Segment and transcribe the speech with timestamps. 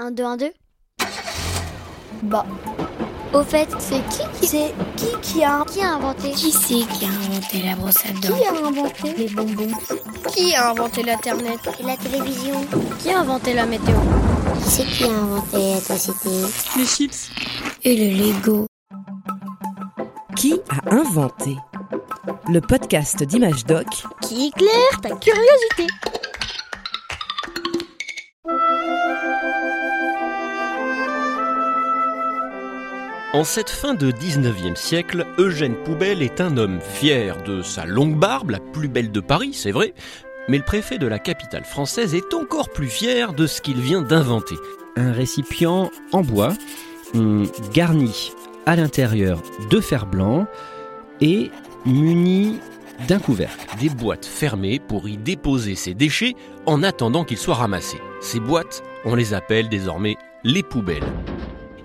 [0.00, 0.52] 1, 2, 1, 2
[2.22, 2.46] Bah,
[3.34, 6.30] Au fait, c'est qui qui c'est qui qui a qui a inventé?
[6.30, 9.76] Qui c'est qui a inventé la brosse à dents Qui a inventé les bonbons?
[10.34, 11.60] Qui a inventé l'Internet?
[11.78, 12.54] Et la télévision?
[12.98, 13.94] Qui a inventé la météo?
[14.64, 16.30] Qui c'est qui a inventé l'électricité
[16.78, 17.30] Les chips.
[17.84, 18.66] Et le Lego.
[20.34, 21.58] Qui a inventé
[22.48, 23.86] Le podcast d'Image Doc?
[24.22, 25.86] Qui éclaire ta curiosité
[33.32, 38.16] En cette fin de 19e siècle, Eugène Poubelle est un homme fier de sa longue
[38.16, 39.94] barbe, la plus belle de Paris, c'est vrai,
[40.48, 44.02] mais le préfet de la capitale française est encore plus fier de ce qu'il vient
[44.02, 44.56] d'inventer.
[44.96, 46.54] un récipient en bois
[47.72, 48.32] garni
[48.66, 50.48] à l'intérieur de fer blanc
[51.20, 51.52] et
[51.86, 52.58] muni
[53.06, 53.76] d'un couvercle.
[53.78, 56.34] Des boîtes fermées pour y déposer ses déchets
[56.66, 58.00] en attendant qu'ils soient ramassés.
[58.20, 61.06] Ces boîtes, on les appelle désormais les poubelles.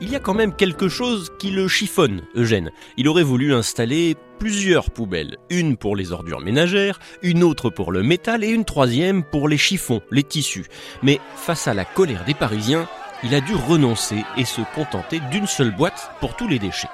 [0.05, 2.69] Il y a quand même quelque chose qui le chiffonne, Eugène.
[2.95, 5.37] Il aurait voulu installer plusieurs poubelles.
[5.49, 9.57] Une pour les ordures ménagères, une autre pour le métal et une troisième pour les
[9.57, 10.67] chiffons, les tissus.
[11.01, 12.87] Mais face à la colère des Parisiens,
[13.23, 16.87] il a dû renoncer et se contenter d'une seule boîte pour tous les déchets.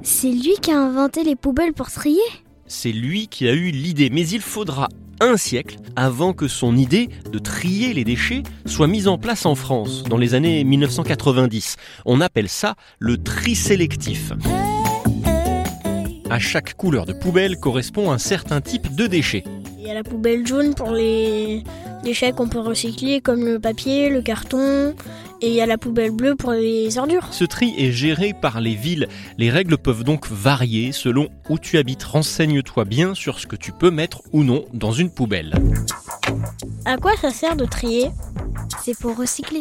[0.00, 2.22] C'est lui qui a inventé les poubelles pour trier?
[2.66, 4.88] C'est lui qui a eu l'idée, mais il faudra
[5.20, 9.54] un siècle avant que son idée de trier les déchets soit mise en place en
[9.54, 11.76] France, dans les années 1990.
[12.04, 14.32] On appelle ça le tri sélectif.
[16.30, 19.44] À chaque couleur de poubelle correspond un certain type de déchets.
[19.84, 21.62] Il y a la poubelle jaune pour les
[22.02, 24.94] déchets qu'on peut recycler comme le papier, le carton.
[25.42, 27.28] Et il y a la poubelle bleue pour les ordures.
[27.32, 29.08] Ce tri est géré par les villes.
[29.36, 32.02] Les règles peuvent donc varier selon où tu habites.
[32.02, 35.54] Renseigne-toi bien sur ce que tu peux mettre ou non dans une poubelle.
[36.86, 38.08] À quoi ça sert de trier?
[38.82, 39.60] C'est pour recycler.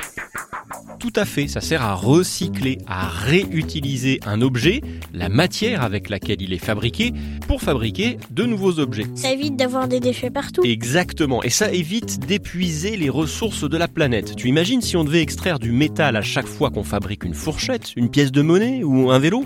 [1.04, 4.80] Tout à fait, ça sert à recycler, à réutiliser un objet,
[5.14, 7.12] la matière avec laquelle il est fabriqué,
[7.46, 9.08] pour fabriquer de nouveaux objets.
[9.14, 10.64] Ça évite d'avoir des déchets partout.
[10.64, 14.38] Exactement, et ça évite d'épuiser les ressources de la planète.
[14.38, 17.92] Tu imagines si on devait extraire du métal à chaque fois qu'on fabrique une fourchette,
[17.98, 19.44] une pièce de monnaie ou un vélo?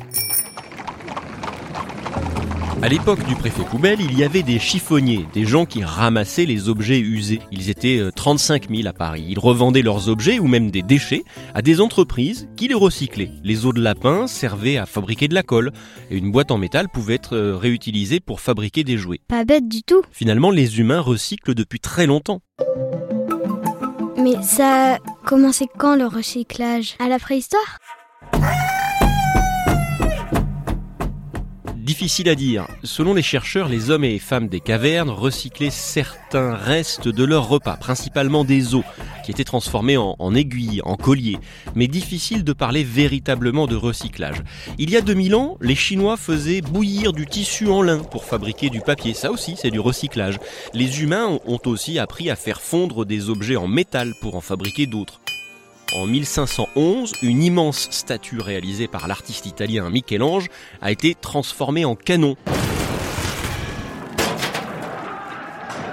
[2.87, 6.69] À l'époque du préfet poubelle, il y avait des chiffonniers, des gens qui ramassaient les
[6.69, 7.41] objets usés.
[7.51, 9.25] Ils étaient euh, 35 000 à Paris.
[9.27, 13.31] Ils revendaient leurs objets ou même des déchets à des entreprises qui les recyclaient.
[13.43, 15.73] Les os de lapin servaient à fabriquer de la colle
[16.09, 19.19] et une boîte en métal pouvait être euh, réutilisée pour fabriquer des jouets.
[19.27, 20.03] Pas bête du tout.
[20.13, 22.39] Finalement, les humains recyclent depuis très longtemps.
[24.17, 26.95] Mais ça a commencé quand le recyclage?
[26.99, 27.79] À la préhistoire?
[31.87, 32.67] Difficile à dire.
[32.83, 37.77] Selon les chercheurs, les hommes et femmes des cavernes recyclaient certains restes de leurs repas,
[37.77, 38.83] principalement des os,
[39.23, 41.37] qui étaient transformés en, en aiguilles, en colliers.
[41.75, 44.43] Mais difficile de parler véritablement de recyclage.
[44.77, 48.69] Il y a 2000 ans, les Chinois faisaient bouillir du tissu en lin pour fabriquer
[48.69, 49.13] du papier.
[49.13, 50.39] Ça aussi, c'est du recyclage.
[50.73, 54.87] Les humains ont aussi appris à faire fondre des objets en métal pour en fabriquer
[54.87, 55.21] d'autres.
[55.95, 60.47] En 1511, une immense statue réalisée par l'artiste italien Michel-Ange
[60.81, 62.35] a été transformée en canon.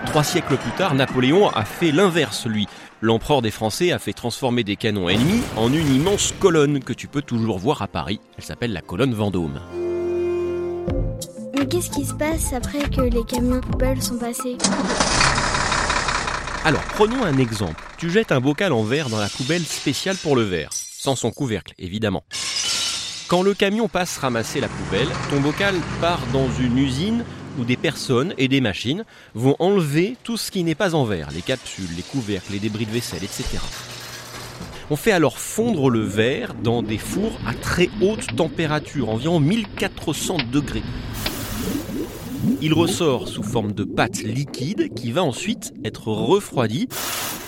[0.07, 2.67] Trois siècles plus tard, Napoléon a fait l'inverse, lui.
[3.01, 7.07] L'empereur des Français a fait transformer des canons ennemis en une immense colonne que tu
[7.07, 8.21] peux toujours voir à Paris.
[8.37, 9.61] Elle s'appelle la colonne Vendôme.
[11.57, 14.57] Mais qu'est-ce qui se passe après que les camions poubelles sont passés?
[16.65, 17.84] Alors, prenons un exemple.
[17.97, 21.31] Tu jettes un bocal en verre dans la poubelle spéciale pour le verre, sans son
[21.31, 22.25] couvercle, évidemment.
[23.29, 27.25] Quand le camion passe ramasser la poubelle, ton bocal part dans une usine
[27.59, 31.31] où des personnes et des machines vont enlever tout ce qui n'est pas en verre,
[31.33, 33.45] les capsules, les couvercles, les débris de vaisselle, etc.
[34.91, 40.39] On fait alors fondre le verre dans des fours à très haute température, environ 1400
[40.53, 40.83] degrés.
[42.61, 46.89] Il ressort sous forme de pâte liquide qui va ensuite être refroidie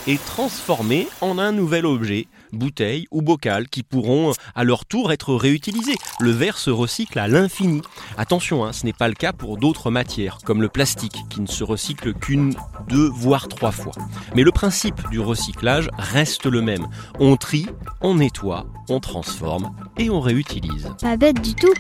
[0.07, 5.35] et transformée en un nouvel objet, bouteille ou bocal, qui pourront à leur tour être
[5.35, 5.97] réutilisés.
[6.21, 7.83] Le verre se recycle à l'infini.
[8.17, 11.47] Attention, hein, ce n'est pas le cas pour d'autres matières, comme le plastique, qui ne
[11.47, 12.55] se recycle qu'une,
[12.89, 13.95] deux, voire trois fois.
[14.35, 16.87] Mais le principe du recyclage reste le même.
[17.19, 17.67] On trie,
[18.01, 20.91] on nettoie, on transforme et on réutilise.
[21.01, 21.75] Pas bête du tout.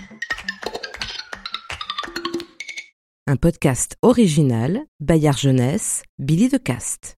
[3.28, 7.16] Un podcast original, Bayard Jeunesse, Billy de Cast.